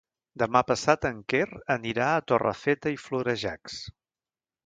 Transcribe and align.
Demà 0.43 0.61
passat 0.69 1.03
en 1.09 1.19
Quer 1.33 1.41
anirà 1.75 2.07
a 2.15 2.25
Torrefeta 2.31 2.95
i 2.97 2.99
Florejacs. 3.05 3.77